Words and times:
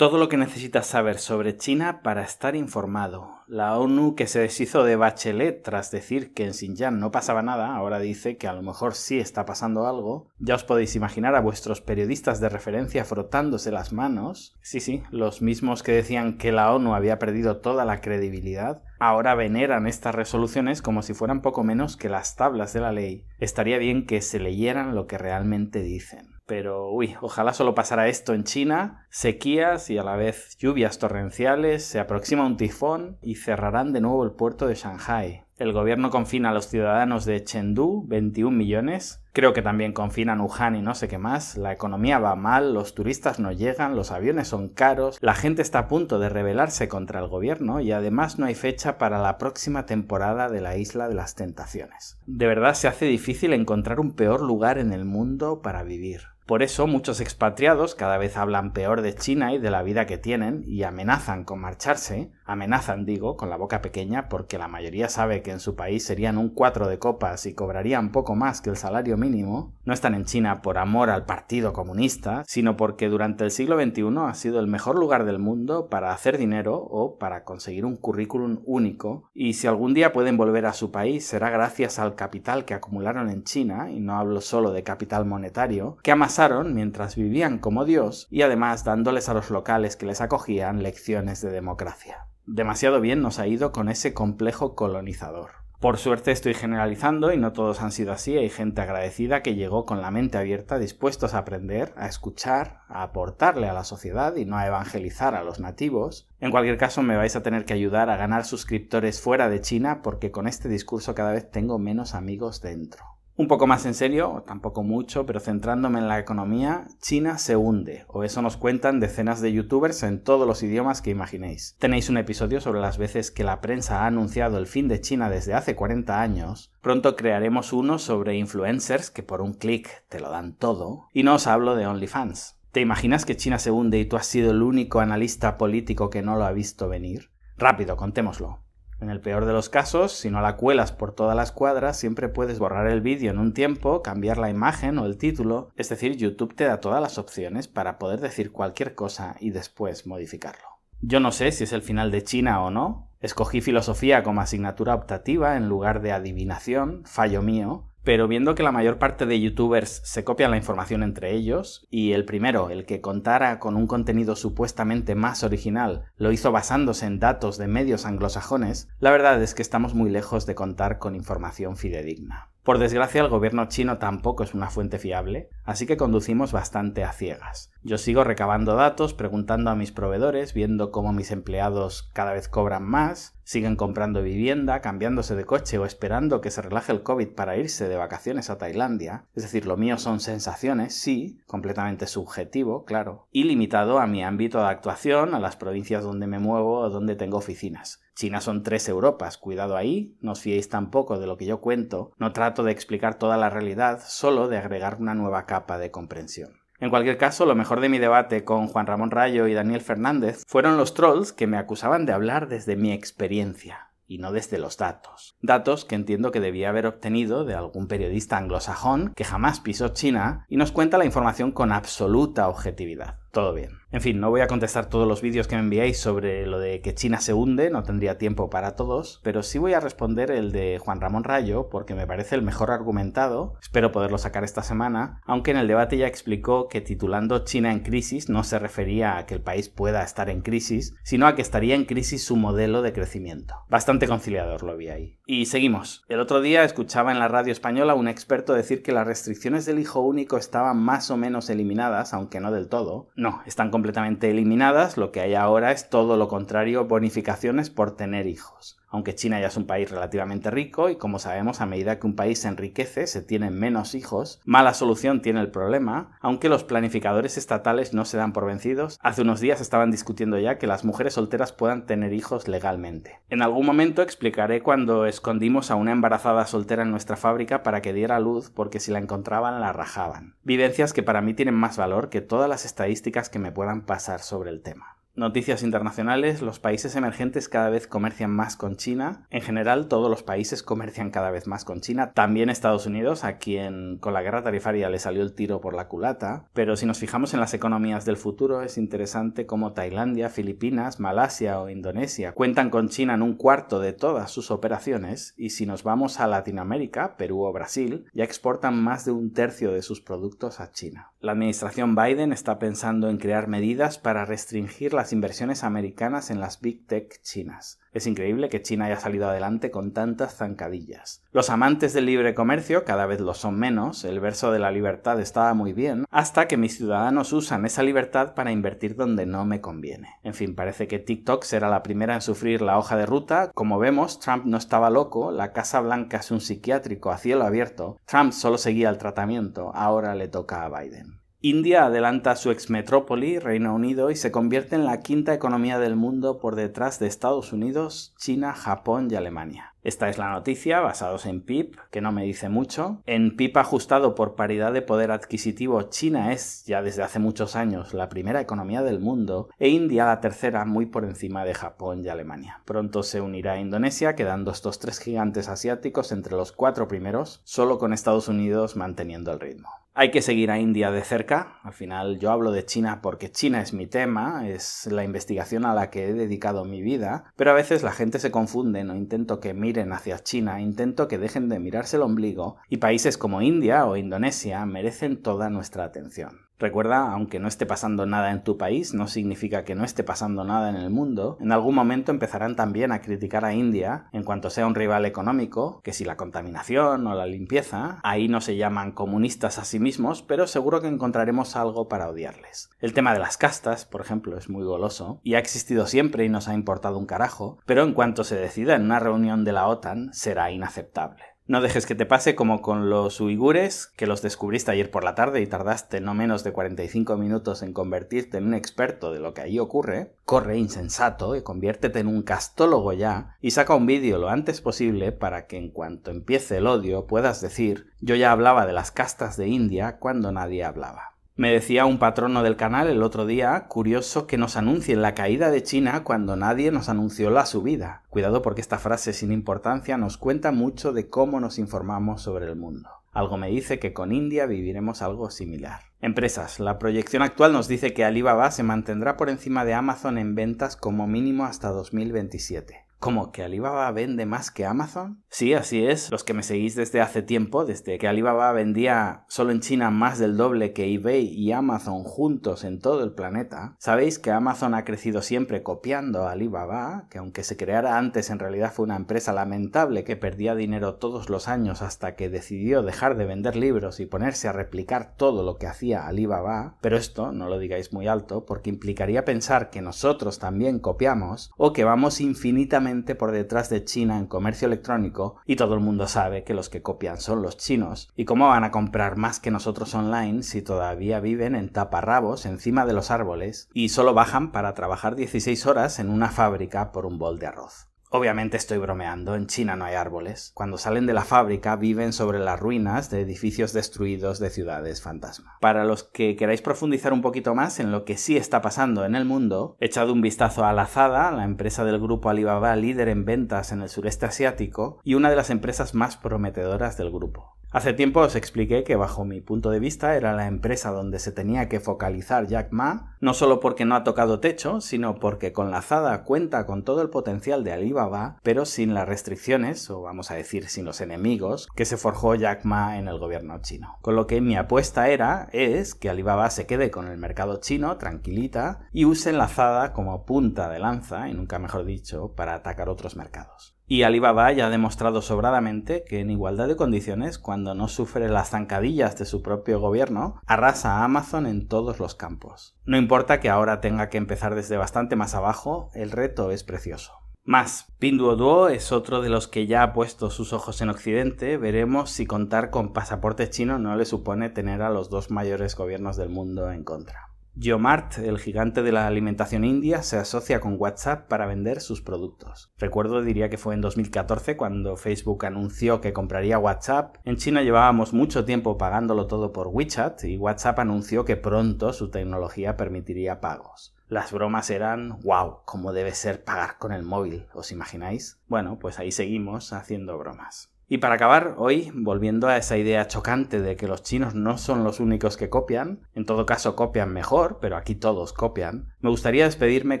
Todo 0.00 0.16
lo 0.16 0.30
que 0.30 0.38
necesitas 0.38 0.86
saber 0.86 1.18
sobre 1.18 1.58
China 1.58 2.00
para 2.02 2.22
estar 2.22 2.56
informado. 2.56 3.34
La 3.46 3.78
ONU 3.78 4.14
que 4.14 4.26
se 4.26 4.40
deshizo 4.40 4.82
de 4.82 4.96
Bachelet 4.96 5.62
tras 5.62 5.90
decir 5.90 6.32
que 6.32 6.46
en 6.46 6.54
Xinjiang 6.54 6.98
no 6.98 7.10
pasaba 7.10 7.42
nada, 7.42 7.76
ahora 7.76 7.98
dice 7.98 8.38
que 8.38 8.48
a 8.48 8.54
lo 8.54 8.62
mejor 8.62 8.94
sí 8.94 9.18
está 9.18 9.44
pasando 9.44 9.86
algo. 9.86 10.30
Ya 10.38 10.54
os 10.54 10.64
podéis 10.64 10.96
imaginar 10.96 11.34
a 11.34 11.42
vuestros 11.42 11.82
periodistas 11.82 12.40
de 12.40 12.48
referencia 12.48 13.04
frotándose 13.04 13.72
las 13.72 13.92
manos. 13.92 14.56
Sí, 14.62 14.80
sí, 14.80 15.02
los 15.10 15.42
mismos 15.42 15.82
que 15.82 15.92
decían 15.92 16.38
que 16.38 16.50
la 16.50 16.72
ONU 16.72 16.94
había 16.94 17.18
perdido 17.18 17.58
toda 17.58 17.84
la 17.84 18.00
credibilidad, 18.00 18.82
ahora 19.00 19.34
veneran 19.34 19.86
estas 19.86 20.14
resoluciones 20.14 20.80
como 20.80 21.02
si 21.02 21.12
fueran 21.12 21.42
poco 21.42 21.62
menos 21.62 21.98
que 21.98 22.08
las 22.08 22.36
tablas 22.36 22.72
de 22.72 22.80
la 22.80 22.92
ley. 22.92 23.26
Estaría 23.38 23.76
bien 23.76 24.06
que 24.06 24.22
se 24.22 24.40
leyeran 24.40 24.94
lo 24.94 25.06
que 25.06 25.18
realmente 25.18 25.82
dicen. 25.82 26.39
Pero, 26.50 26.90
uy, 26.90 27.14
ojalá 27.20 27.52
solo 27.52 27.76
pasara 27.76 28.08
esto 28.08 28.34
en 28.34 28.42
China, 28.42 29.06
sequías 29.08 29.88
y 29.88 29.98
a 29.98 30.02
la 30.02 30.16
vez 30.16 30.56
lluvias 30.58 30.98
torrenciales, 30.98 31.84
se 31.84 32.00
aproxima 32.00 32.44
un 32.44 32.56
tifón 32.56 33.18
y 33.22 33.36
cerrarán 33.36 33.92
de 33.92 34.00
nuevo 34.00 34.24
el 34.24 34.32
puerto 34.32 34.66
de 34.66 34.74
Shanghai. 34.74 35.44
El 35.58 35.72
gobierno 35.72 36.10
confina 36.10 36.50
a 36.50 36.54
los 36.54 36.66
ciudadanos 36.66 37.24
de 37.26 37.44
Chengdu, 37.44 38.04
21 38.08 38.56
millones. 38.56 39.22
Creo 39.32 39.52
que 39.52 39.62
también 39.62 39.92
confinan 39.92 40.40
Wuhan 40.40 40.74
y 40.74 40.82
no 40.82 40.94
sé 40.94 41.06
qué 41.06 41.18
más. 41.18 41.56
La 41.56 41.70
economía 41.70 42.18
va 42.18 42.34
mal, 42.34 42.74
los 42.74 42.94
turistas 42.94 43.38
no 43.38 43.52
llegan, 43.52 43.94
los 43.94 44.10
aviones 44.10 44.48
son 44.48 44.70
caros, 44.70 45.18
la 45.20 45.34
gente 45.34 45.62
está 45.62 45.80
a 45.80 45.86
punto 45.86 46.18
de 46.18 46.30
rebelarse 46.30 46.88
contra 46.88 47.20
el 47.20 47.28
gobierno 47.28 47.80
y 47.80 47.92
además 47.92 48.38
no 48.38 48.46
hay 48.46 48.56
fecha 48.56 48.98
para 48.98 49.20
la 49.20 49.38
próxima 49.38 49.86
temporada 49.86 50.48
de 50.48 50.62
la 50.62 50.78
Isla 50.78 51.08
de 51.08 51.14
las 51.14 51.36
Tentaciones. 51.36 52.18
De 52.26 52.46
verdad 52.46 52.74
se 52.74 52.88
hace 52.88 53.04
difícil 53.04 53.52
encontrar 53.52 54.00
un 54.00 54.16
peor 54.16 54.40
lugar 54.40 54.78
en 54.78 54.92
el 54.92 55.04
mundo 55.04 55.60
para 55.62 55.84
vivir. 55.84 56.22
Por 56.50 56.64
eso 56.64 56.88
muchos 56.88 57.20
expatriados 57.20 57.94
cada 57.94 58.18
vez 58.18 58.36
hablan 58.36 58.72
peor 58.72 59.02
de 59.02 59.14
China 59.14 59.54
y 59.54 59.58
de 59.58 59.70
la 59.70 59.84
vida 59.84 60.06
que 60.06 60.18
tienen 60.18 60.64
y 60.66 60.82
amenazan 60.82 61.44
con 61.44 61.60
marcharse, 61.60 62.32
amenazan 62.52 63.04
digo, 63.04 63.36
con 63.36 63.50
la 63.50 63.56
boca 63.56 63.80
pequeña 63.80 64.28
porque 64.28 64.58
la 64.58 64.68
mayoría 64.68 65.08
sabe 65.08 65.42
que 65.42 65.50
en 65.50 65.60
su 65.60 65.76
país 65.76 66.04
serían 66.04 66.38
un 66.38 66.50
cuatro 66.50 66.88
de 66.88 66.98
copas 66.98 67.46
y 67.46 67.54
cobrarían 67.54 68.12
poco 68.12 68.34
más 68.34 68.60
que 68.60 68.70
el 68.70 68.76
salario 68.76 69.16
mínimo, 69.16 69.74
no 69.84 69.94
están 69.94 70.14
en 70.14 70.24
China 70.24 70.62
por 70.62 70.78
amor 70.78 71.10
al 71.10 71.26
Partido 71.26 71.72
Comunista, 71.72 72.42
sino 72.46 72.76
porque 72.76 73.08
durante 73.08 73.44
el 73.44 73.50
siglo 73.50 73.80
XXI 73.80 74.02
ha 74.26 74.34
sido 74.34 74.60
el 74.60 74.66
mejor 74.66 74.98
lugar 74.98 75.24
del 75.24 75.38
mundo 75.38 75.88
para 75.88 76.12
hacer 76.12 76.38
dinero 76.38 76.76
o 76.76 77.18
para 77.18 77.44
conseguir 77.44 77.84
un 77.84 77.96
currículum 77.96 78.60
único 78.64 79.30
y 79.34 79.54
si 79.54 79.66
algún 79.66 79.94
día 79.94 80.12
pueden 80.12 80.36
volver 80.36 80.66
a 80.66 80.72
su 80.72 80.90
país 80.90 81.26
será 81.26 81.50
gracias 81.50 81.98
al 81.98 82.14
capital 82.14 82.64
que 82.64 82.74
acumularon 82.74 83.30
en 83.30 83.44
China, 83.44 83.90
y 83.90 84.00
no 84.00 84.18
hablo 84.18 84.40
solo 84.40 84.72
de 84.72 84.82
capital 84.82 85.24
monetario, 85.24 85.96
que 86.02 86.12
amasaron 86.12 86.74
mientras 86.74 87.16
vivían 87.16 87.58
como 87.58 87.84
Dios 87.84 88.26
y 88.30 88.42
además 88.42 88.84
dándoles 88.84 89.28
a 89.28 89.34
los 89.34 89.50
locales 89.50 89.96
que 89.96 90.06
les 90.06 90.20
acogían 90.20 90.82
lecciones 90.82 91.40
de 91.40 91.50
democracia. 91.50 92.26
Demasiado 92.46 93.00
bien 93.00 93.22
nos 93.22 93.38
ha 93.38 93.46
ido 93.46 93.72
con 93.72 93.88
ese 93.88 94.14
complejo 94.14 94.74
colonizador. 94.74 95.60
Por 95.80 95.96
suerte 95.96 96.30
estoy 96.30 96.52
generalizando 96.52 97.32
y 97.32 97.38
no 97.38 97.54
todos 97.54 97.80
han 97.80 97.90
sido 97.90 98.12
así, 98.12 98.36
hay 98.36 98.50
gente 98.50 98.82
agradecida 98.82 99.42
que 99.42 99.54
llegó 99.54 99.86
con 99.86 100.02
la 100.02 100.10
mente 100.10 100.36
abierta, 100.36 100.78
dispuestos 100.78 101.32
a 101.32 101.38
aprender, 101.38 101.94
a 101.96 102.06
escuchar, 102.06 102.80
a 102.88 103.02
aportarle 103.02 103.66
a 103.66 103.72
la 103.72 103.84
sociedad 103.84 104.36
y 104.36 104.44
no 104.44 104.58
a 104.58 104.66
evangelizar 104.66 105.34
a 105.34 105.42
los 105.42 105.58
nativos. 105.58 106.28
En 106.38 106.50
cualquier 106.50 106.76
caso 106.76 107.02
me 107.02 107.16
vais 107.16 107.34
a 107.34 107.42
tener 107.42 107.64
que 107.64 107.72
ayudar 107.72 108.10
a 108.10 108.18
ganar 108.18 108.44
suscriptores 108.44 109.22
fuera 109.22 109.48
de 109.48 109.62
China 109.62 110.02
porque 110.02 110.30
con 110.30 110.46
este 110.46 110.68
discurso 110.68 111.14
cada 111.14 111.32
vez 111.32 111.50
tengo 111.50 111.78
menos 111.78 112.14
amigos 112.14 112.60
dentro. 112.60 113.02
Un 113.40 113.48
poco 113.48 113.66
más 113.66 113.86
en 113.86 113.94
serio, 113.94 114.44
tampoco 114.46 114.82
mucho, 114.82 115.24
pero 115.24 115.40
centrándome 115.40 115.98
en 115.98 116.08
la 116.08 116.18
economía, 116.18 116.88
China 117.00 117.38
se 117.38 117.56
hunde, 117.56 118.04
o 118.06 118.22
eso 118.22 118.42
nos 118.42 118.58
cuentan 118.58 119.00
decenas 119.00 119.40
de 119.40 119.50
youtubers 119.50 120.02
en 120.02 120.22
todos 120.22 120.46
los 120.46 120.62
idiomas 120.62 121.00
que 121.00 121.08
imaginéis. 121.08 121.74
Tenéis 121.78 122.10
un 122.10 122.18
episodio 122.18 122.60
sobre 122.60 122.82
las 122.82 122.98
veces 122.98 123.30
que 123.30 123.42
la 123.42 123.62
prensa 123.62 124.02
ha 124.02 124.06
anunciado 124.06 124.58
el 124.58 124.66
fin 124.66 124.88
de 124.88 125.00
China 125.00 125.30
desde 125.30 125.54
hace 125.54 125.74
40 125.74 126.20
años, 126.20 126.70
pronto 126.82 127.16
crearemos 127.16 127.72
uno 127.72 127.98
sobre 127.98 128.36
influencers 128.36 129.10
que 129.10 129.22
por 129.22 129.40
un 129.40 129.54
clic 129.54 129.88
te 130.10 130.20
lo 130.20 130.28
dan 130.28 130.54
todo, 130.54 131.08
y 131.14 131.22
no 131.22 131.36
os 131.36 131.46
hablo 131.46 131.76
de 131.76 131.86
OnlyFans. 131.86 132.58
¿Te 132.72 132.82
imaginas 132.82 133.24
que 133.24 133.38
China 133.38 133.58
se 133.58 133.70
hunde 133.70 133.98
y 133.98 134.04
tú 134.04 134.16
has 134.16 134.26
sido 134.26 134.50
el 134.50 134.60
único 134.60 135.00
analista 135.00 135.56
político 135.56 136.10
que 136.10 136.20
no 136.20 136.36
lo 136.36 136.44
ha 136.44 136.52
visto 136.52 136.90
venir? 136.90 137.30
Rápido, 137.56 137.96
contémoslo. 137.96 138.58
En 139.00 139.08
el 139.08 139.20
peor 139.20 139.46
de 139.46 139.52
los 139.52 139.68
casos, 139.68 140.12
si 140.12 140.30
no 140.30 140.42
la 140.42 140.56
cuelas 140.56 140.92
por 140.92 141.12
todas 141.12 141.34
las 141.34 141.52
cuadras, 141.52 141.98
siempre 141.98 142.28
puedes 142.28 142.58
borrar 142.58 142.86
el 142.86 143.00
vídeo 143.00 143.30
en 143.30 143.38
un 143.38 143.54
tiempo, 143.54 144.02
cambiar 144.02 144.36
la 144.36 144.50
imagen 144.50 144.98
o 144.98 145.06
el 145.06 145.16
título, 145.16 145.70
es 145.76 145.88
decir, 145.88 146.16
YouTube 146.16 146.54
te 146.54 146.64
da 146.64 146.80
todas 146.80 147.00
las 147.00 147.16
opciones 147.16 147.66
para 147.66 147.98
poder 147.98 148.20
decir 148.20 148.52
cualquier 148.52 148.94
cosa 148.94 149.36
y 149.40 149.50
después 149.50 150.06
modificarlo. 150.06 150.66
Yo 151.00 151.18
no 151.18 151.32
sé 151.32 151.50
si 151.52 151.64
es 151.64 151.72
el 151.72 151.82
final 151.82 152.10
de 152.10 152.22
China 152.22 152.62
o 152.62 152.70
no, 152.70 153.09
escogí 153.20 153.60
filosofía 153.60 154.22
como 154.22 154.40
asignatura 154.40 154.94
optativa 154.94 155.56
en 155.56 155.68
lugar 155.68 156.02
de 156.02 156.12
adivinación, 156.12 157.02
fallo 157.04 157.42
mío, 157.42 157.90
pero 158.02 158.28
viendo 158.28 158.54
que 158.54 158.62
la 158.62 158.72
mayor 158.72 158.98
parte 158.98 159.26
de 159.26 159.40
youtubers 159.40 160.00
se 160.04 160.24
copian 160.24 160.50
la 160.50 160.56
información 160.56 161.02
entre 161.02 161.34
ellos, 161.34 161.86
y 161.90 162.12
el 162.12 162.24
primero, 162.24 162.70
el 162.70 162.86
que 162.86 163.00
contara 163.00 163.58
con 163.58 163.76
un 163.76 163.86
contenido 163.86 164.36
supuestamente 164.36 165.14
más 165.14 165.44
original, 165.44 166.06
lo 166.16 166.32
hizo 166.32 166.50
basándose 166.50 167.06
en 167.06 167.18
datos 167.18 167.58
de 167.58 167.68
medios 167.68 168.06
anglosajones, 168.06 168.88
la 168.98 169.10
verdad 169.10 169.42
es 169.42 169.54
que 169.54 169.62
estamos 169.62 169.94
muy 169.94 170.10
lejos 170.10 170.46
de 170.46 170.54
contar 170.54 170.98
con 170.98 171.14
información 171.14 171.76
fidedigna. 171.76 172.49
Por 172.62 172.78
desgracia, 172.78 173.22
el 173.22 173.28
gobierno 173.28 173.66
chino 173.68 173.96
tampoco 173.96 174.42
es 174.42 174.52
una 174.52 174.68
fuente 174.68 174.98
fiable, 174.98 175.48
así 175.64 175.86
que 175.86 175.96
conducimos 175.96 176.52
bastante 176.52 177.04
a 177.04 177.12
ciegas. 177.12 177.70
Yo 177.82 177.96
sigo 177.96 178.22
recabando 178.22 178.74
datos, 178.74 179.14
preguntando 179.14 179.70
a 179.70 179.74
mis 179.74 179.92
proveedores, 179.92 180.52
viendo 180.52 180.90
cómo 180.90 181.14
mis 181.14 181.30
empleados 181.30 182.10
cada 182.12 182.34
vez 182.34 182.48
cobran 182.48 182.84
más, 182.84 183.39
siguen 183.50 183.74
comprando 183.74 184.22
vivienda, 184.22 184.80
cambiándose 184.80 185.34
de 185.34 185.44
coche 185.44 185.76
o 185.76 185.84
esperando 185.84 186.40
que 186.40 186.52
se 186.52 186.62
relaje 186.62 186.92
el 186.92 187.02
COVID 187.02 187.30
para 187.30 187.56
irse 187.56 187.88
de 187.88 187.96
vacaciones 187.96 188.48
a 188.48 188.58
Tailandia. 188.58 189.24
Es 189.34 189.42
decir, 189.42 189.66
lo 189.66 189.76
mío 189.76 189.98
son 189.98 190.20
sensaciones, 190.20 190.94
sí, 190.94 191.40
completamente 191.48 192.06
subjetivo, 192.06 192.84
claro, 192.84 193.26
y 193.32 193.42
limitado 193.42 193.98
a 193.98 194.06
mi 194.06 194.22
ámbito 194.22 194.60
de 194.60 194.68
actuación, 194.68 195.34
a 195.34 195.40
las 195.40 195.56
provincias 195.56 196.04
donde 196.04 196.28
me 196.28 196.38
muevo 196.38 196.78
o 196.78 196.90
donde 196.90 197.16
tengo 197.16 197.38
oficinas. 197.38 198.00
China 198.14 198.40
son 198.40 198.62
tres 198.62 198.88
Europas, 198.88 199.36
cuidado 199.36 199.76
ahí, 199.76 200.16
no 200.20 200.30
os 200.30 200.40
fiéis 200.40 200.68
tampoco 200.68 201.18
de 201.18 201.26
lo 201.26 201.36
que 201.36 201.46
yo 201.46 201.60
cuento, 201.60 202.12
no 202.18 202.30
trato 202.30 202.62
de 202.62 202.70
explicar 202.70 203.18
toda 203.18 203.36
la 203.36 203.50
realidad, 203.50 204.00
solo 204.06 204.46
de 204.46 204.58
agregar 204.58 204.98
una 205.00 205.16
nueva 205.16 205.46
capa 205.46 205.76
de 205.76 205.90
comprensión. 205.90 206.59
En 206.80 206.88
cualquier 206.88 207.18
caso, 207.18 207.44
lo 207.44 207.54
mejor 207.54 207.80
de 207.80 207.90
mi 207.90 207.98
debate 207.98 208.42
con 208.42 208.66
Juan 208.66 208.86
Ramón 208.86 209.10
Rayo 209.10 209.46
y 209.46 209.52
Daniel 209.52 209.82
Fernández 209.82 210.44
fueron 210.46 210.78
los 210.78 210.94
trolls 210.94 211.34
que 211.34 211.46
me 211.46 211.58
acusaban 211.58 212.06
de 212.06 212.14
hablar 212.14 212.48
desde 212.48 212.74
mi 212.74 212.90
experiencia 212.90 213.90
y 214.06 214.16
no 214.16 214.32
desde 214.32 214.58
los 214.58 214.78
datos. 214.78 215.36
Datos 215.42 215.84
que 215.84 215.94
entiendo 215.94 216.32
que 216.32 216.40
debía 216.40 216.70
haber 216.70 216.86
obtenido 216.86 217.44
de 217.44 217.54
algún 217.54 217.86
periodista 217.86 218.38
anglosajón 218.38 219.12
que 219.14 219.24
jamás 219.24 219.60
pisó 219.60 219.90
China 219.90 220.46
y 220.48 220.56
nos 220.56 220.72
cuenta 220.72 220.98
la 220.98 221.04
información 221.04 221.52
con 221.52 221.70
absoluta 221.70 222.48
objetividad. 222.48 223.18
Todo 223.32 223.54
bien. 223.54 223.80
En 223.92 224.00
fin, 224.00 224.20
no 224.20 224.30
voy 224.30 224.40
a 224.40 224.46
contestar 224.46 224.86
todos 224.86 225.06
los 225.06 225.20
vídeos 225.20 225.48
que 225.48 225.56
me 225.56 225.62
enviáis 225.62 225.98
sobre 225.98 226.46
lo 226.46 226.60
de 226.60 226.80
que 226.80 226.94
China 226.94 227.20
se 227.20 227.32
hunde, 227.32 227.70
no 227.70 227.82
tendría 227.82 228.18
tiempo 228.18 228.50
para 228.50 228.76
todos, 228.76 229.20
pero 229.24 229.42
sí 229.42 229.58
voy 229.58 229.74
a 229.74 229.80
responder 229.80 230.30
el 230.30 230.52
de 230.52 230.78
Juan 230.78 231.00
Ramón 231.00 231.24
Rayo 231.24 231.68
porque 231.68 231.94
me 231.94 232.06
parece 232.06 232.36
el 232.36 232.42
mejor 232.42 232.70
argumentado, 232.70 233.54
espero 233.60 233.90
poderlo 233.90 234.18
sacar 234.18 234.44
esta 234.44 234.62
semana, 234.62 235.20
aunque 235.24 235.50
en 235.50 235.56
el 235.56 235.66
debate 235.66 235.96
ya 235.96 236.06
explicó 236.06 236.68
que 236.68 236.80
titulando 236.80 237.44
China 237.44 237.72
en 237.72 237.80
crisis 237.80 238.28
no 238.28 238.44
se 238.44 238.60
refería 238.60 239.16
a 239.16 239.26
que 239.26 239.34
el 239.34 239.42
país 239.42 239.68
pueda 239.68 240.04
estar 240.04 240.30
en 240.30 240.42
crisis, 240.42 240.94
sino 241.02 241.26
a 241.26 241.34
que 241.34 241.42
estaría 241.42 241.74
en 241.74 241.84
crisis 241.84 242.24
su 242.24 242.36
modelo 242.36 242.82
de 242.82 242.92
crecimiento. 242.92 243.54
Bastante 243.68 244.06
conciliador 244.06 244.62
lo 244.62 244.76
vi 244.76 244.88
ahí. 244.88 245.18
Y 245.32 245.46
seguimos. 245.46 246.02
El 246.08 246.18
otro 246.18 246.40
día 246.40 246.64
escuchaba 246.64 247.12
en 247.12 247.20
la 247.20 247.28
radio 247.28 247.52
española 247.52 247.94
un 247.94 248.08
experto 248.08 248.52
decir 248.52 248.82
que 248.82 248.90
las 248.90 249.06
restricciones 249.06 249.64
del 249.64 249.78
hijo 249.78 250.00
único 250.00 250.36
estaban 250.36 250.82
más 250.82 251.08
o 251.12 251.16
menos 251.16 251.50
eliminadas, 251.50 252.12
aunque 252.12 252.40
no 252.40 252.50
del 252.50 252.68
todo. 252.68 253.06
No, 253.14 253.40
están 253.46 253.70
completamente 253.70 254.28
eliminadas, 254.28 254.96
lo 254.96 255.12
que 255.12 255.20
hay 255.20 255.36
ahora 255.36 255.70
es 255.70 255.88
todo 255.88 256.16
lo 256.16 256.26
contrario, 256.26 256.86
bonificaciones 256.86 257.70
por 257.70 257.94
tener 257.94 258.26
hijos 258.26 258.79
aunque 258.90 259.14
China 259.14 259.40
ya 259.40 259.46
es 259.46 259.56
un 259.56 259.66
país 259.66 259.90
relativamente 259.90 260.50
rico 260.50 260.90
y 260.90 260.96
como 260.96 261.18
sabemos 261.18 261.60
a 261.60 261.66
medida 261.66 261.98
que 261.98 262.06
un 262.06 262.16
país 262.16 262.40
se 262.40 262.48
enriquece 262.48 263.06
se 263.06 263.22
tienen 263.22 263.58
menos 263.58 263.94
hijos, 263.94 264.40
mala 264.44 264.74
solución 264.74 265.22
tiene 265.22 265.40
el 265.40 265.50
problema, 265.50 266.18
aunque 266.20 266.48
los 266.48 266.64
planificadores 266.64 267.38
estatales 267.38 267.94
no 267.94 268.04
se 268.04 268.16
dan 268.16 268.32
por 268.32 268.46
vencidos, 268.46 268.98
hace 269.02 269.22
unos 269.22 269.40
días 269.40 269.60
estaban 269.60 269.90
discutiendo 269.90 270.38
ya 270.38 270.58
que 270.58 270.66
las 270.66 270.84
mujeres 270.84 271.14
solteras 271.14 271.52
puedan 271.52 271.86
tener 271.86 272.12
hijos 272.12 272.48
legalmente. 272.48 273.20
En 273.28 273.42
algún 273.42 273.66
momento 273.66 274.02
explicaré 274.02 274.62
cuando 274.62 275.06
escondimos 275.06 275.70
a 275.70 275.76
una 275.76 275.92
embarazada 275.92 276.46
soltera 276.46 276.82
en 276.82 276.90
nuestra 276.90 277.16
fábrica 277.16 277.62
para 277.62 277.82
que 277.82 277.92
diera 277.92 278.20
luz 278.20 278.50
porque 278.50 278.80
si 278.80 278.90
la 278.90 278.98
encontraban 278.98 279.60
la 279.60 279.72
rajaban. 279.72 280.34
Vivencias 280.42 280.92
que 280.92 281.02
para 281.02 281.20
mí 281.20 281.34
tienen 281.34 281.54
más 281.54 281.76
valor 281.76 282.08
que 282.08 282.20
todas 282.20 282.48
las 282.48 282.64
estadísticas 282.64 283.28
que 283.28 283.38
me 283.38 283.52
puedan 283.52 283.82
pasar 283.82 284.20
sobre 284.20 284.50
el 284.50 284.62
tema. 284.62 284.99
Noticias 285.16 285.64
internacionales, 285.64 286.40
los 286.40 286.60
países 286.60 286.94
emergentes 286.94 287.48
cada 287.48 287.68
vez 287.68 287.88
comercian 287.88 288.30
más 288.30 288.56
con 288.56 288.76
China. 288.76 289.26
En 289.30 289.42
general, 289.42 289.88
todos 289.88 290.08
los 290.08 290.22
países 290.22 290.62
comercian 290.62 291.10
cada 291.10 291.32
vez 291.32 291.48
más 291.48 291.64
con 291.64 291.80
China. 291.80 292.12
También 292.12 292.48
Estados 292.48 292.86
Unidos, 292.86 293.24
a 293.24 293.38
quien 293.38 293.98
con 293.98 294.14
la 294.14 294.22
guerra 294.22 294.44
tarifaria 294.44 294.88
le 294.88 295.00
salió 295.00 295.22
el 295.22 295.34
tiro 295.34 295.60
por 295.60 295.74
la 295.74 295.88
culata. 295.88 296.48
Pero 296.54 296.76
si 296.76 296.86
nos 296.86 296.98
fijamos 296.98 297.34
en 297.34 297.40
las 297.40 297.54
economías 297.54 298.04
del 298.04 298.16
futuro, 298.16 298.62
es 298.62 298.78
interesante 298.78 299.46
cómo 299.46 299.72
Tailandia, 299.72 300.28
Filipinas, 300.28 301.00
Malasia 301.00 301.60
o 301.60 301.68
Indonesia 301.68 302.32
cuentan 302.32 302.70
con 302.70 302.88
China 302.88 303.14
en 303.14 303.22
un 303.22 303.34
cuarto 303.34 303.80
de 303.80 303.92
todas 303.92 304.30
sus 304.30 304.52
operaciones. 304.52 305.34
Y 305.36 305.50
si 305.50 305.66
nos 305.66 305.82
vamos 305.82 306.20
a 306.20 306.28
Latinoamérica, 306.28 307.16
Perú 307.16 307.42
o 307.42 307.52
Brasil, 307.52 308.06
ya 308.14 308.24
exportan 308.24 308.80
más 308.80 309.04
de 309.04 309.12
un 309.12 309.32
tercio 309.32 309.72
de 309.72 309.82
sus 309.82 310.00
productos 310.00 310.60
a 310.60 310.70
China. 310.70 311.12
La 311.20 311.32
administración 311.32 311.94
Biden 311.94 312.32
está 312.32 312.58
pensando 312.58 313.10
en 313.10 313.18
crear 313.18 313.48
medidas 313.48 313.98
para 313.98 314.24
restringir 314.24 314.94
las 314.94 315.09
inversiones 315.12 315.64
americanas 315.64 316.30
en 316.30 316.40
las 316.40 316.60
big 316.60 316.86
tech 316.86 317.20
chinas. 317.22 317.78
Es 317.92 318.06
increíble 318.06 318.48
que 318.48 318.62
China 318.62 318.84
haya 318.84 319.00
salido 319.00 319.28
adelante 319.28 319.70
con 319.70 319.92
tantas 319.92 320.36
zancadillas. 320.36 321.24
Los 321.32 321.50
amantes 321.50 321.92
del 321.92 322.06
libre 322.06 322.34
comercio 322.34 322.84
cada 322.84 323.06
vez 323.06 323.20
lo 323.20 323.34
son 323.34 323.58
menos, 323.58 324.04
el 324.04 324.20
verso 324.20 324.52
de 324.52 324.60
la 324.60 324.70
libertad 324.70 325.20
estaba 325.20 325.54
muy 325.54 325.72
bien, 325.72 326.04
hasta 326.10 326.46
que 326.46 326.56
mis 326.56 326.76
ciudadanos 326.76 327.32
usan 327.32 327.66
esa 327.66 327.82
libertad 327.82 328.34
para 328.34 328.52
invertir 328.52 328.94
donde 328.94 329.26
no 329.26 329.44
me 329.44 329.60
conviene. 329.60 330.10
En 330.22 330.34
fin, 330.34 330.54
parece 330.54 330.86
que 330.86 331.00
TikTok 331.00 331.42
será 331.42 331.68
la 331.68 331.82
primera 331.82 332.14
en 332.14 332.20
sufrir 332.20 332.62
la 332.62 332.78
hoja 332.78 332.96
de 332.96 333.06
ruta. 333.06 333.50
Como 333.54 333.78
vemos, 333.78 334.20
Trump 334.20 334.44
no 334.44 334.56
estaba 334.56 334.90
loco, 334.90 335.32
la 335.32 335.52
Casa 335.52 335.80
Blanca 335.80 336.18
es 336.18 336.30
un 336.30 336.40
psiquiátrico 336.40 337.10
a 337.10 337.18
cielo 337.18 337.44
abierto, 337.44 337.98
Trump 338.04 338.32
solo 338.32 338.58
seguía 338.58 338.88
el 338.88 338.98
tratamiento, 338.98 339.72
ahora 339.74 340.14
le 340.14 340.28
toca 340.28 340.64
a 340.64 340.80
Biden. 340.80 341.19
India 341.42 341.86
adelanta 341.86 342.36
su 342.36 342.50
exmetrópoli, 342.50 343.38
Reino 343.38 343.74
Unido, 343.74 344.10
y 344.10 344.16
se 344.16 344.30
convierte 344.30 344.74
en 344.74 344.84
la 344.84 345.00
quinta 345.00 345.32
economía 345.32 345.78
del 345.78 345.96
mundo 345.96 346.38
por 346.38 346.54
detrás 346.54 346.98
de 346.98 347.06
Estados 347.06 347.54
Unidos, 347.54 348.12
China, 348.18 348.52
Japón 348.52 349.08
y 349.10 349.14
Alemania. 349.14 349.72
Esta 349.82 350.10
es 350.10 350.18
la 350.18 350.28
noticia, 350.28 350.80
basados 350.80 351.24
en 351.24 351.40
PIB, 351.40 351.78
que 351.90 352.02
no 352.02 352.12
me 352.12 352.24
dice 352.24 352.50
mucho. 352.50 353.00
En 353.06 353.36
PIB 353.36 353.56
ajustado 353.56 354.14
por 354.14 354.34
paridad 354.34 354.74
de 354.74 354.82
poder 354.82 355.10
adquisitivo, 355.10 355.80
China 355.84 356.34
es, 356.34 356.66
ya 356.66 356.82
desde 356.82 357.04
hace 357.04 357.18
muchos 357.18 357.56
años, 357.56 357.94
la 357.94 358.10
primera 358.10 358.42
economía 358.42 358.82
del 358.82 359.00
mundo, 359.00 359.48
e 359.58 359.70
India 359.70 360.04
la 360.04 360.20
tercera, 360.20 360.66
muy 360.66 360.84
por 360.84 361.04
encima 361.06 361.46
de 361.46 361.54
Japón 361.54 362.04
y 362.04 362.10
Alemania. 362.10 362.60
Pronto 362.66 363.02
se 363.02 363.22
unirá 363.22 363.54
a 363.54 363.60
Indonesia, 363.60 364.14
quedando 364.14 364.50
estos 364.50 364.78
tres 364.78 364.98
gigantes 364.98 365.48
asiáticos 365.48 366.12
entre 366.12 366.36
los 366.36 366.52
cuatro 366.52 366.86
primeros, 366.86 367.40
solo 367.44 367.78
con 367.78 367.94
Estados 367.94 368.28
Unidos 368.28 368.76
manteniendo 368.76 369.32
el 369.32 369.40
ritmo. 369.40 369.79
Hay 370.00 370.10
que 370.10 370.22
seguir 370.22 370.50
a 370.50 370.58
India 370.58 370.90
de 370.90 371.04
cerca. 371.04 371.58
Al 371.62 371.74
final 371.74 372.18
yo 372.18 372.30
hablo 372.30 372.52
de 372.52 372.64
China 372.64 373.02
porque 373.02 373.30
China 373.30 373.60
es 373.60 373.74
mi 373.74 373.86
tema, 373.86 374.48
es 374.48 374.86
la 374.90 375.04
investigación 375.04 375.66
a 375.66 375.74
la 375.74 375.90
que 375.90 376.08
he 376.08 376.14
dedicado 376.14 376.64
mi 376.64 376.80
vida, 376.80 377.30
pero 377.36 377.50
a 377.50 377.54
veces 377.54 377.82
la 377.82 377.92
gente 377.92 378.18
se 378.18 378.30
confunde, 378.30 378.82
no 378.82 378.96
intento 378.96 379.40
que 379.40 379.52
miren 379.52 379.92
hacia 379.92 380.20
China, 380.20 380.62
intento 380.62 381.06
que 381.06 381.18
dejen 381.18 381.50
de 381.50 381.58
mirarse 381.58 381.96
el 381.96 382.02
ombligo 382.02 382.56
y 382.70 382.78
países 382.78 383.18
como 383.18 383.42
India 383.42 383.84
o 383.84 383.98
Indonesia 383.98 384.64
merecen 384.64 385.20
toda 385.20 385.50
nuestra 385.50 385.84
atención. 385.84 386.49
Recuerda, 386.60 387.10
aunque 387.10 387.40
no 387.40 387.48
esté 387.48 387.64
pasando 387.64 388.04
nada 388.04 388.30
en 388.30 388.44
tu 388.44 388.58
país, 388.58 388.92
no 388.92 389.08
significa 389.08 389.64
que 389.64 389.74
no 389.74 389.82
esté 389.82 390.04
pasando 390.04 390.44
nada 390.44 390.68
en 390.68 390.76
el 390.76 390.90
mundo. 390.90 391.38
En 391.40 391.52
algún 391.52 391.74
momento 391.74 392.12
empezarán 392.12 392.54
también 392.54 392.92
a 392.92 393.00
criticar 393.00 393.46
a 393.46 393.54
India 393.54 394.08
en 394.12 394.24
cuanto 394.24 394.50
sea 394.50 394.66
un 394.66 394.74
rival 394.74 395.06
económico, 395.06 395.80
que 395.82 395.94
si 395.94 396.04
la 396.04 396.18
contaminación 396.18 397.06
o 397.06 397.14
la 397.14 397.24
limpieza, 397.24 397.98
ahí 398.02 398.28
no 398.28 398.42
se 398.42 398.56
llaman 398.56 398.92
comunistas 398.92 399.58
a 399.58 399.64
sí 399.64 399.80
mismos, 399.80 400.22
pero 400.22 400.46
seguro 400.46 400.82
que 400.82 400.88
encontraremos 400.88 401.56
algo 401.56 401.88
para 401.88 402.10
odiarles. 402.10 402.68
El 402.78 402.92
tema 402.92 403.14
de 403.14 403.20
las 403.20 403.38
castas, 403.38 403.86
por 403.86 404.02
ejemplo, 404.02 404.36
es 404.36 404.50
muy 404.50 404.64
goloso, 404.64 405.20
y 405.22 405.34
ha 405.34 405.38
existido 405.38 405.86
siempre 405.86 406.26
y 406.26 406.28
nos 406.28 406.46
ha 406.46 406.54
importado 406.54 406.98
un 406.98 407.06
carajo, 407.06 407.58
pero 407.64 407.84
en 407.84 407.94
cuanto 407.94 408.22
se 408.22 408.36
decida 408.36 408.74
en 408.74 408.82
una 408.82 409.00
reunión 409.00 409.44
de 409.44 409.52
la 409.52 409.66
OTAN, 409.66 410.10
será 410.12 410.50
inaceptable. 410.50 411.22
No 411.50 411.60
dejes 411.60 411.84
que 411.84 411.96
te 411.96 412.06
pase 412.06 412.36
como 412.36 412.62
con 412.62 412.90
los 412.90 413.20
uigures, 413.20 413.88
que 413.96 414.06
los 414.06 414.22
descubriste 414.22 414.70
ayer 414.70 414.88
por 414.88 415.02
la 415.02 415.16
tarde 415.16 415.40
y 415.40 415.48
tardaste 415.48 416.00
no 416.00 416.14
menos 416.14 416.44
de 416.44 416.52
45 416.52 417.16
minutos 417.16 417.64
en 417.64 417.72
convertirte 417.72 418.38
en 418.38 418.46
un 418.46 418.54
experto 418.54 419.12
de 419.12 419.18
lo 419.18 419.34
que 419.34 419.40
allí 419.40 419.58
ocurre. 419.58 420.14
Corre, 420.24 420.58
insensato, 420.58 421.34
y 421.34 421.42
conviértete 421.42 421.98
en 421.98 422.06
un 422.06 422.22
castólogo 422.22 422.92
ya, 422.92 423.36
y 423.40 423.50
saca 423.50 423.74
un 423.74 423.86
vídeo 423.86 424.18
lo 424.18 424.28
antes 424.28 424.60
posible 424.60 425.10
para 425.10 425.48
que 425.48 425.56
en 425.56 425.70
cuanto 425.70 426.12
empiece 426.12 426.58
el 426.58 426.68
odio 426.68 427.08
puedas 427.08 427.40
decir 427.40 427.90
yo 428.00 428.14
ya 428.14 428.30
hablaba 428.30 428.64
de 428.64 428.72
las 428.72 428.92
castas 428.92 429.36
de 429.36 429.48
India 429.48 429.98
cuando 429.98 430.30
nadie 430.30 430.62
hablaba. 430.62 431.09
Me 431.40 431.50
decía 431.50 431.86
un 431.86 431.98
patrono 431.98 432.42
del 432.42 432.56
canal 432.56 432.88
el 432.88 433.02
otro 433.02 433.24
día, 433.24 433.64
curioso 433.66 434.26
que 434.26 434.36
nos 434.36 434.58
anuncien 434.58 435.00
la 435.00 435.14
caída 435.14 435.50
de 435.50 435.62
China 435.62 436.04
cuando 436.04 436.36
nadie 436.36 436.70
nos 436.70 436.90
anunció 436.90 437.30
la 437.30 437.46
subida. 437.46 438.02
Cuidado 438.10 438.42
porque 438.42 438.60
esta 438.60 438.78
frase 438.78 439.14
sin 439.14 439.32
importancia 439.32 439.96
nos 439.96 440.18
cuenta 440.18 440.52
mucho 440.52 440.92
de 440.92 441.08
cómo 441.08 441.40
nos 441.40 441.58
informamos 441.58 442.20
sobre 442.20 442.44
el 442.44 442.56
mundo. 442.56 442.90
Algo 443.12 443.38
me 443.38 443.48
dice 443.48 443.78
que 443.78 443.94
con 443.94 444.12
India 444.12 444.44
viviremos 444.44 445.00
algo 445.00 445.30
similar. 445.30 445.80
Empresas. 446.02 446.60
La 446.60 446.78
proyección 446.78 447.22
actual 447.22 447.54
nos 447.54 447.68
dice 447.68 447.94
que 447.94 448.04
Alibaba 448.04 448.50
se 448.50 448.62
mantendrá 448.62 449.16
por 449.16 449.30
encima 449.30 449.64
de 449.64 449.72
Amazon 449.72 450.18
en 450.18 450.34
ventas 450.34 450.76
como 450.76 451.06
mínimo 451.06 451.46
hasta 451.46 451.70
2027. 451.70 452.84
¿Cómo 453.00 453.32
que 453.32 453.42
Alibaba 453.42 453.90
vende 453.92 454.26
más 454.26 454.50
que 454.50 454.66
Amazon? 454.66 455.24
Sí, 455.30 455.54
así 455.54 455.86
es. 455.86 456.10
Los 456.10 456.22
que 456.22 456.34
me 456.34 456.42
seguís 456.42 456.74
desde 456.74 457.00
hace 457.00 457.22
tiempo, 457.22 457.64
desde 457.64 457.96
que 457.96 458.06
Alibaba 458.06 458.52
vendía 458.52 459.24
solo 459.26 459.52
en 459.52 459.60
China 459.60 459.90
más 459.90 460.18
del 460.18 460.36
doble 460.36 460.74
que 460.74 460.92
eBay 460.92 461.24
y 461.24 461.52
Amazon 461.52 462.04
juntos 462.04 462.62
en 462.62 462.78
todo 462.78 463.02
el 463.02 463.12
planeta, 463.12 463.74
sabéis 463.78 464.18
que 464.18 464.30
Amazon 464.30 464.74
ha 464.74 464.84
crecido 464.84 465.22
siempre 465.22 465.62
copiando 465.62 466.24
a 466.24 466.32
Alibaba, 466.32 467.06
que 467.08 467.16
aunque 467.16 467.42
se 467.42 467.56
creara 467.56 467.96
antes 467.96 468.28
en 468.28 468.38
realidad 468.38 468.70
fue 468.70 468.84
una 468.84 468.96
empresa 468.96 469.32
lamentable 469.32 470.04
que 470.04 470.16
perdía 470.16 470.54
dinero 470.54 470.96
todos 470.96 471.30
los 471.30 471.48
años 471.48 471.80
hasta 471.80 472.16
que 472.16 472.28
decidió 472.28 472.82
dejar 472.82 473.16
de 473.16 473.24
vender 473.24 473.56
libros 473.56 473.98
y 474.00 474.04
ponerse 474.04 474.46
a 474.46 474.52
replicar 474.52 475.14
todo 475.16 475.42
lo 475.42 475.56
que 475.56 475.66
hacía 475.66 476.06
Alibaba, 476.06 476.76
pero 476.82 476.98
esto 476.98 477.32
no 477.32 477.48
lo 477.48 477.58
digáis 477.58 477.94
muy 477.94 478.08
alto 478.08 478.44
porque 478.44 478.68
implicaría 478.68 479.24
pensar 479.24 479.70
que 479.70 479.80
nosotros 479.80 480.38
también 480.38 480.80
copiamos 480.80 481.50
o 481.56 481.72
que 481.72 481.84
vamos 481.84 482.20
infinitamente 482.20 482.89
por 483.18 483.32
detrás 483.32 483.70
de 483.70 483.84
China 483.84 484.18
en 484.18 484.26
comercio 484.26 484.66
electrónico 484.66 485.36
y 485.46 485.56
todo 485.56 485.74
el 485.74 485.80
mundo 485.80 486.06
sabe 486.08 486.44
que 486.44 486.54
los 486.54 486.68
que 486.68 486.82
copian 486.82 487.18
son 487.18 487.42
los 487.42 487.56
chinos. 487.56 488.08
¿Y 488.16 488.24
cómo 488.24 488.48
van 488.48 488.64
a 488.64 488.70
comprar 488.70 489.16
más 489.16 489.40
que 489.40 489.50
nosotros 489.50 489.94
online 489.94 490.42
si 490.42 490.62
todavía 490.62 491.20
viven 491.20 491.54
en 491.54 491.72
taparrabos 491.72 492.46
encima 492.46 492.86
de 492.86 492.92
los 492.92 493.10
árboles 493.10 493.68
y 493.72 493.90
solo 493.90 494.14
bajan 494.14 494.52
para 494.52 494.74
trabajar 494.74 495.16
16 495.16 495.66
horas 495.66 495.98
en 495.98 496.10
una 496.10 496.30
fábrica 496.30 496.92
por 496.92 497.06
un 497.06 497.18
bol 497.18 497.38
de 497.38 497.46
arroz? 497.46 497.89
Obviamente 498.12 498.56
estoy 498.56 498.78
bromeando, 498.78 499.36
en 499.36 499.46
China 499.46 499.76
no 499.76 499.84
hay 499.84 499.94
árboles. 499.94 500.50
Cuando 500.52 500.78
salen 500.78 501.06
de 501.06 501.12
la 501.12 501.22
fábrica 501.22 501.76
viven 501.76 502.12
sobre 502.12 502.40
las 502.40 502.58
ruinas 502.58 503.08
de 503.08 503.20
edificios 503.20 503.72
destruidos 503.72 504.40
de 504.40 504.50
ciudades 504.50 505.00
fantasma. 505.00 505.58
Para 505.60 505.84
los 505.84 506.02
que 506.02 506.34
queráis 506.34 506.60
profundizar 506.60 507.12
un 507.12 507.22
poquito 507.22 507.54
más 507.54 507.78
en 507.78 507.92
lo 507.92 508.04
que 508.04 508.16
sí 508.16 508.36
está 508.36 508.62
pasando 508.62 509.04
en 509.04 509.14
el 509.14 509.26
mundo, 509.26 509.76
echad 509.78 510.10
un 510.10 510.22
vistazo 510.22 510.64
a 510.64 510.72
Lazada, 510.72 511.30
la 511.30 511.44
empresa 511.44 511.84
del 511.84 512.00
grupo 512.00 512.30
Alibaba 512.30 512.74
líder 512.74 513.08
en 513.08 513.24
ventas 513.24 513.70
en 513.70 513.80
el 513.80 513.88
sureste 513.88 514.26
asiático 514.26 514.98
y 515.04 515.14
una 515.14 515.30
de 515.30 515.36
las 515.36 515.50
empresas 515.50 515.94
más 515.94 516.16
prometedoras 516.16 516.96
del 516.96 517.12
grupo. 517.12 517.59
Hace 517.72 517.92
tiempo 517.92 518.18
os 518.18 518.34
expliqué 518.34 518.82
que 518.82 518.96
bajo 518.96 519.24
mi 519.24 519.40
punto 519.40 519.70
de 519.70 519.78
vista 519.78 520.16
era 520.16 520.32
la 520.32 520.48
empresa 520.48 520.90
donde 520.90 521.20
se 521.20 521.30
tenía 521.30 521.68
que 521.68 521.78
focalizar 521.78 522.48
Jack 522.48 522.72
Ma, 522.72 523.16
no 523.20 523.32
solo 523.32 523.60
porque 523.60 523.84
no 523.84 523.94
ha 523.94 524.02
tocado 524.02 524.40
techo, 524.40 524.80
sino 524.80 525.20
porque 525.20 525.52
con 525.52 525.70
Lazada 525.70 526.24
cuenta 526.24 526.66
con 526.66 526.82
todo 526.82 527.00
el 527.00 527.10
potencial 527.10 527.62
de 527.62 527.72
Alibaba, 527.72 528.40
pero 528.42 528.64
sin 528.64 528.92
las 528.92 529.06
restricciones, 529.06 529.88
o 529.88 530.02
vamos 530.02 530.32
a 530.32 530.34
decir 530.34 530.68
sin 530.68 530.84
los 530.84 531.00
enemigos, 531.00 531.68
que 531.76 531.84
se 531.84 531.96
forjó 531.96 532.34
Jack 532.34 532.64
Ma 532.64 532.98
en 532.98 533.06
el 533.06 533.20
gobierno 533.20 533.60
chino. 533.62 533.98
Con 534.02 534.16
lo 534.16 534.26
que 534.26 534.40
mi 534.40 534.56
apuesta 534.56 535.08
era, 535.08 535.48
es 535.52 535.94
que 535.94 536.10
Alibaba 536.10 536.50
se 536.50 536.66
quede 536.66 536.90
con 536.90 537.06
el 537.06 537.18
mercado 537.18 537.60
chino 537.60 537.98
tranquilita 537.98 538.88
y 538.92 539.04
use 539.04 539.30
Lazada 539.30 539.92
como 539.92 540.26
punta 540.26 540.68
de 540.70 540.80
lanza, 540.80 541.28
y 541.28 541.34
nunca 541.34 541.60
mejor 541.60 541.84
dicho, 541.84 542.32
para 542.34 542.54
atacar 542.54 542.88
otros 542.88 543.14
mercados. 543.14 543.76
Y 543.92 544.04
Alibaba 544.04 544.52
ya 544.52 544.68
ha 544.68 544.70
demostrado 544.70 545.20
sobradamente 545.20 546.04
que 546.04 546.20
en 546.20 546.30
igualdad 546.30 546.68
de 546.68 546.76
condiciones, 546.76 547.40
cuando 547.40 547.74
no 547.74 547.88
sufre 547.88 548.28
las 548.28 548.50
zancadillas 548.50 549.18
de 549.18 549.24
su 549.24 549.42
propio 549.42 549.80
gobierno, 549.80 550.40
arrasa 550.46 550.98
a 550.98 551.04
Amazon 551.04 551.44
en 551.44 551.66
todos 551.66 551.98
los 551.98 552.14
campos. 552.14 552.76
No 552.84 552.96
importa 552.96 553.40
que 553.40 553.48
ahora 553.48 553.80
tenga 553.80 554.08
que 554.08 554.16
empezar 554.16 554.54
desde 554.54 554.76
bastante 554.76 555.16
más 555.16 555.34
abajo, 555.34 555.90
el 555.92 556.12
reto 556.12 556.52
es 556.52 556.62
precioso. 556.62 557.14
Más, 557.42 557.92
Pinduoduo 557.98 558.68
es 558.68 558.92
otro 558.92 559.22
de 559.22 559.28
los 559.28 559.48
que 559.48 559.66
ya 559.66 559.82
ha 559.82 559.92
puesto 559.92 560.30
sus 560.30 560.52
ojos 560.52 560.80
en 560.82 560.90
Occidente. 560.90 561.56
Veremos 561.56 562.10
si 562.10 562.26
contar 562.26 562.70
con 562.70 562.92
pasaporte 562.92 563.50
chino 563.50 563.80
no 563.80 563.96
le 563.96 564.04
supone 564.04 564.50
tener 564.50 564.82
a 564.82 564.90
los 564.90 565.10
dos 565.10 565.32
mayores 565.32 565.74
gobiernos 565.74 566.16
del 566.16 566.28
mundo 566.28 566.70
en 566.70 566.84
contra. 566.84 567.29
Geomart, 567.58 568.18
el 568.18 568.38
gigante 568.38 568.82
de 568.82 568.92
la 568.92 569.06
alimentación 569.06 569.64
india, 569.64 570.02
se 570.02 570.16
asocia 570.16 570.60
con 570.60 570.76
WhatsApp 570.78 571.28
para 571.28 571.46
vender 571.46 571.80
sus 571.80 572.00
productos. 572.00 572.72
Recuerdo, 572.78 573.22
diría 573.22 573.50
que 573.50 573.58
fue 573.58 573.74
en 573.74 573.80
2014 573.80 574.56
cuando 574.56 574.96
Facebook 574.96 575.44
anunció 575.44 576.00
que 576.00 576.12
compraría 576.12 576.58
WhatsApp. 576.58 577.16
En 577.24 577.36
China 577.36 577.62
llevábamos 577.62 578.12
mucho 578.12 578.44
tiempo 578.44 578.78
pagándolo 578.78 579.26
todo 579.26 579.52
por 579.52 579.68
WeChat 579.68 580.24
y 580.24 580.36
WhatsApp 580.36 580.78
anunció 580.78 581.24
que 581.24 581.36
pronto 581.36 581.92
su 581.92 582.10
tecnología 582.10 582.76
permitiría 582.76 583.40
pagos. 583.40 583.94
Las 584.08 584.32
bromas 584.32 584.70
eran, 584.70 585.20
wow, 585.20 585.58
cómo 585.64 585.92
debe 585.92 586.14
ser 586.14 586.44
pagar 586.44 586.78
con 586.78 586.92
el 586.92 587.02
móvil, 587.02 587.46
¿os 587.52 587.72
imagináis? 587.72 588.40
Bueno, 588.48 588.78
pues 588.78 588.98
ahí 588.98 589.12
seguimos 589.12 589.72
haciendo 589.72 590.18
bromas. 590.18 590.72
Y 590.92 590.98
para 590.98 591.14
acabar, 591.14 591.54
hoy, 591.56 591.92
volviendo 591.94 592.48
a 592.48 592.56
esa 592.56 592.76
idea 592.76 593.06
chocante 593.06 593.62
de 593.62 593.76
que 593.76 593.86
los 593.86 594.02
chinos 594.02 594.34
no 594.34 594.58
son 594.58 594.82
los 594.82 594.98
únicos 594.98 595.36
que 595.36 595.48
copian, 595.48 596.00
en 596.14 596.26
todo 596.26 596.46
caso 596.46 596.74
copian 596.74 597.12
mejor, 597.12 597.58
pero 597.60 597.76
aquí 597.76 597.94
todos 597.94 598.32
copian, 598.32 598.92
me 598.98 599.08
gustaría 599.08 599.44
despedirme 599.44 600.00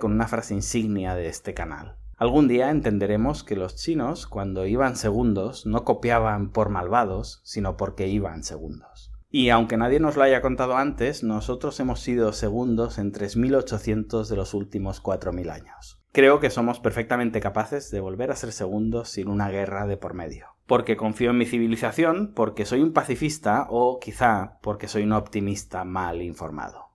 con 0.00 0.10
una 0.10 0.26
frase 0.26 0.52
insignia 0.52 1.14
de 1.14 1.28
este 1.28 1.54
canal. 1.54 1.96
Algún 2.16 2.48
día 2.48 2.70
entenderemos 2.70 3.44
que 3.44 3.54
los 3.54 3.76
chinos, 3.76 4.26
cuando 4.26 4.66
iban 4.66 4.96
segundos, 4.96 5.64
no 5.64 5.84
copiaban 5.84 6.50
por 6.50 6.70
malvados, 6.70 7.40
sino 7.44 7.76
porque 7.76 8.08
iban 8.08 8.42
segundos. 8.42 9.12
Y 9.30 9.50
aunque 9.50 9.76
nadie 9.76 10.00
nos 10.00 10.16
lo 10.16 10.24
haya 10.24 10.42
contado 10.42 10.76
antes, 10.76 11.22
nosotros 11.22 11.78
hemos 11.78 12.00
sido 12.00 12.32
segundos 12.32 12.98
en 12.98 13.12
3.800 13.12 14.26
de 14.26 14.34
los 14.34 14.54
últimos 14.54 15.00
4.000 15.00 15.52
años. 15.52 16.00
Creo 16.10 16.40
que 16.40 16.50
somos 16.50 16.80
perfectamente 16.80 17.38
capaces 17.38 17.92
de 17.92 18.00
volver 18.00 18.32
a 18.32 18.36
ser 18.36 18.50
segundos 18.50 19.10
sin 19.10 19.28
una 19.28 19.48
guerra 19.48 19.86
de 19.86 19.96
por 19.96 20.14
medio. 20.14 20.48
Porque 20.70 20.96
confío 20.96 21.30
en 21.30 21.38
mi 21.38 21.46
civilización, 21.46 22.32
porque 22.32 22.64
soy 22.64 22.80
un 22.80 22.92
pacifista 22.92 23.66
o 23.70 23.98
quizá 23.98 24.60
porque 24.62 24.86
soy 24.86 25.02
un 25.02 25.12
optimista 25.14 25.82
mal 25.82 26.22
informado. 26.22 26.89